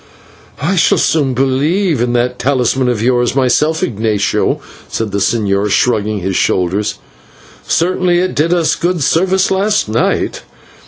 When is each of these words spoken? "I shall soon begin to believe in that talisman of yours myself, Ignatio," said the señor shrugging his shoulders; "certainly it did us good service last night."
"I 0.59 0.77
shall 0.77 0.97
soon 0.97 1.35
begin 1.35 1.35
to 1.35 1.51
believe 1.59 2.01
in 2.01 2.13
that 2.13 2.39
talisman 2.39 2.89
of 2.89 3.03
yours 3.03 3.35
myself, 3.35 3.83
Ignatio," 3.83 4.59
said 4.87 5.11
the 5.11 5.19
señor 5.19 5.69
shrugging 5.69 6.21
his 6.21 6.35
shoulders; 6.35 6.95
"certainly 7.67 8.17
it 8.17 8.33
did 8.33 8.51
us 8.51 8.73
good 8.73 9.03
service 9.03 9.51
last 9.51 9.87
night." 9.87 10.41